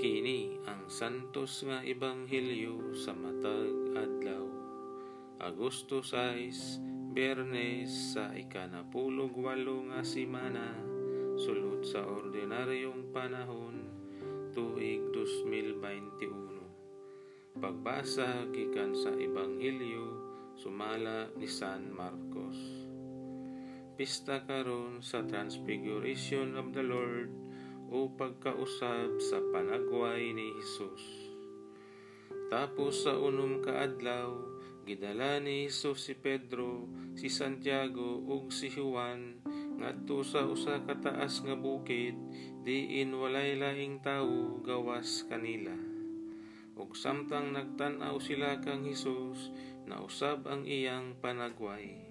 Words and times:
Kini 0.00 0.56
ang 0.64 0.88
santos 0.88 1.60
nga 1.60 1.84
ebanghelyo 1.84 2.96
sa 2.96 3.12
matag 3.12 3.92
adlaw. 3.92 4.48
Agosto 5.44 6.00
6, 6.00 7.12
Bernes 7.12 8.16
sa 8.16 8.32
ikanapulog 8.32 9.36
walo 9.36 9.84
nga 9.92 10.00
simana, 10.00 10.72
sulod 11.36 11.84
sa 11.84 12.00
ordinaryong 12.08 13.12
panahon, 13.12 13.92
tuig 14.56 15.04
2021. 15.12 17.60
Pagbasa 17.60 18.48
gikan 18.56 18.96
sa 18.96 19.12
ebanghelyo 19.12 20.16
sumala 20.56 21.28
ni 21.36 21.44
San 21.44 21.92
Marcos. 21.92 22.56
Pista 24.00 24.48
karon 24.48 25.04
sa 25.04 25.28
Transfiguration 25.28 26.56
of 26.56 26.72
the 26.72 26.88
Lord 26.88 27.49
o 27.90 28.06
pagkausab 28.14 29.18
sa 29.18 29.42
panagway 29.50 30.30
ni 30.30 30.54
Hesus. 30.54 31.02
Tapos 32.46 33.02
sa 33.02 33.18
unom 33.18 33.58
ka 33.58 33.86
gidala 34.86 35.42
ni 35.42 35.66
Hesus 35.66 35.98
si 36.10 36.14
Pedro, 36.14 36.86
si 37.18 37.26
Santiago 37.26 38.22
ug 38.22 38.54
si 38.54 38.70
Juan 38.70 39.42
ngadto 39.82 40.22
sa 40.22 40.46
usa 40.46 40.78
ka 40.86 40.94
taas 41.02 41.42
nga 41.42 41.58
bukid 41.58 42.14
diin 42.62 43.10
walay 43.10 43.58
laing 43.58 43.98
tawo 43.98 44.62
gawas 44.62 45.26
kanila. 45.26 45.74
Ug 46.78 46.94
samtang 46.94 47.52
nagtan-aw 47.52 48.16
sila 48.22 48.62
kang 48.62 48.86
Hesus, 48.86 49.50
nausab 49.90 50.46
ang 50.46 50.62
iyang 50.62 51.18
panagway 51.18 52.10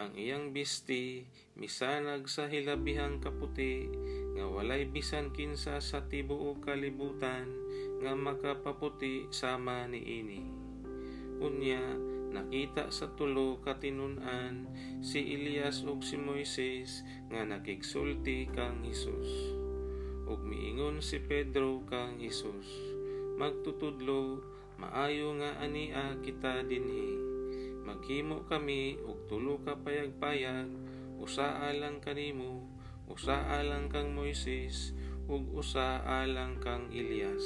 ang 0.00 0.16
iyang 0.16 0.56
bisti 0.56 1.28
misanag 1.60 2.24
sa 2.24 2.48
hilabihang 2.48 3.20
kaputi 3.20 3.84
nga 4.40 4.48
walay 4.48 4.88
bisan 4.88 5.36
kinsa 5.36 5.84
sa 5.84 6.08
tibuok 6.08 6.64
kalibutan 6.64 7.44
nga 8.00 8.16
makapaputi 8.16 9.28
sama 9.28 9.84
ni 9.84 10.00
ini. 10.00 10.40
Unya 11.44 11.84
nakita 12.32 12.88
sa 12.88 13.12
tulo 13.12 13.60
katinun-an 13.60 14.64
si 15.04 15.36
Elias 15.36 15.84
ug 15.84 16.00
si 16.00 16.16
Moises 16.16 17.04
nga 17.28 17.44
nakigsulti 17.44 18.48
kang 18.48 18.80
Hesus. 18.80 19.52
Ug 20.24 20.40
miingon 20.40 21.04
si 21.04 21.20
Pedro 21.20 21.84
kang 21.84 22.16
Hesus, 22.16 22.96
magtutudlo 23.36 24.40
maayo 24.80 25.36
nga 25.36 25.60
ania 25.60 26.16
kita 26.24 26.64
dinhi 26.64 27.20
maghimo 27.84 28.48
kami 28.48 28.96
og 29.04 29.28
tulo 29.28 29.60
ka 29.60 29.76
payag-payag 29.76 30.72
usaa 31.20 31.68
lang 31.76 32.00
kanimo 32.00 32.79
usaa 33.10 33.66
lang 33.66 33.90
kang 33.90 34.14
Moises 34.14 34.94
ug 35.26 35.42
usaa 35.58 36.22
lang 36.30 36.62
kang 36.62 36.86
Elias. 36.94 37.42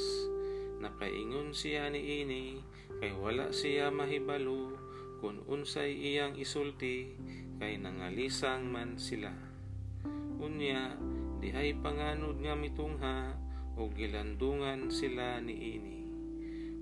Nakaingon 0.84 1.56
siya 1.56 1.88
ni 1.88 2.20
ini 2.20 2.60
kay 3.00 3.16
wala 3.16 3.48
siya 3.48 3.88
mahibalo 3.88 4.76
kung 5.24 5.40
unsay 5.48 5.96
iyang 5.96 6.36
isulti 6.36 7.16
kay 7.56 7.80
nangalisang 7.80 8.68
man 8.68 9.00
sila. 9.00 9.32
Unya 10.36 11.00
dihay 11.40 11.72
panganod 11.80 12.44
nga 12.44 12.52
mitungha 12.52 13.32
ug 13.80 13.96
gilandungan 13.96 14.92
sila 14.92 15.40
ni 15.40 15.80
ini. 15.80 15.98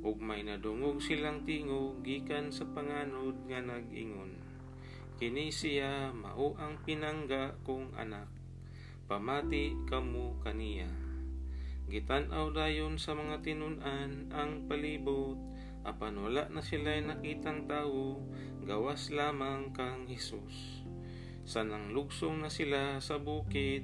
Ug 0.03 0.19
may 0.19 0.43
nadungog 0.43 0.99
silang 0.99 1.47
tingog 1.47 2.03
gikan 2.03 2.51
sa 2.51 2.67
panganod 2.67 3.47
nga 3.47 3.63
nag-ingon. 3.63 4.35
Kini 5.23 5.55
siya 5.55 6.11
mao 6.11 6.59
ang 6.59 6.83
pinangga 6.83 7.55
kong 7.63 7.95
anak 7.95 8.42
pamati 9.07 9.75
kamo 9.91 10.39
kaniya. 10.43 10.91
Gitan-aw 11.91 12.55
dayon 12.55 12.97
sa 12.97 13.13
mga 13.13 13.43
tinun-an 13.45 14.31
ang 14.33 14.65
palibot 14.71 15.37
apan 15.83 16.15
wala 16.15 16.47
na 16.49 16.63
sila 16.63 16.95
nakitang 17.03 17.67
tawo 17.67 18.23
gawas 18.63 19.11
lamang 19.11 19.75
kang 19.75 20.07
Hesus. 20.07 20.87
Sa 21.43 21.67
nang 21.67 21.91
lugsong 21.91 22.47
na 22.47 22.51
sila 22.51 23.03
sa 23.03 23.19
bukid 23.19 23.83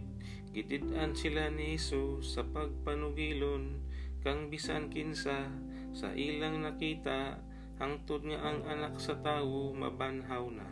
gitid-an 0.54 1.12
sila 1.12 1.50
ni 1.50 1.74
Hesus 1.74 2.38
sa 2.38 2.46
pagpanugilon 2.46 3.82
kang 4.22 4.46
bisan 4.48 4.88
kinsa 4.88 5.50
sa 5.90 6.08
ilang 6.14 6.62
nakita 6.62 7.42
hangtod 7.82 8.26
nga 8.26 8.38
ang 8.42 8.62
anak 8.66 8.98
sa 8.98 9.18
tawo 9.18 9.74
mabanhaw 9.74 10.46
na. 10.50 10.66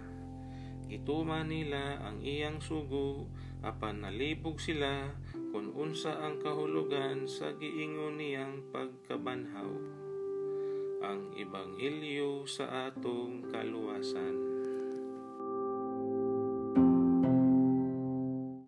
Gituman 0.87 1.51
nila 1.51 1.99
ang 1.99 2.23
iyang 2.23 2.63
sugo 2.63 3.27
apan 3.67 4.07
nalibog 4.07 4.63
sila 4.63 5.11
kung 5.51 5.75
unsa 5.75 6.23
ang 6.23 6.39
kahulugan 6.39 7.27
sa 7.27 7.51
giingon 7.59 8.23
niyang 8.23 8.63
pagkabanhaw. 8.71 9.75
Ang 11.03 11.35
ebanghelyo 11.35 12.47
sa 12.47 12.87
atong 12.87 13.51
kaluwasan 13.51 13.66